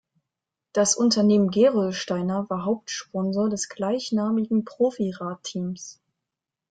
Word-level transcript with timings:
Das 0.73 0.95
Unternehmen 0.95 1.51
"Gerolsteiner" 1.51 2.49
war 2.49 2.65
Hauptsponsor 2.65 3.51
des 3.51 3.69
gleichnamigen 3.69 4.65
Profi-Radteams. 4.65 6.01